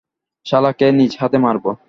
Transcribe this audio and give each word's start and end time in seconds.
শালাকে 0.45 0.87
নিজহাতে 0.91 1.37
মারবো। 1.37 1.71